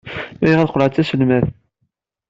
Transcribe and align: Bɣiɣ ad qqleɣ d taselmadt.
Bɣiɣ 0.41 0.59
ad 0.59 0.69
qqleɣ 0.71 0.87
d 0.89 0.93
taselmadt. 0.93 1.49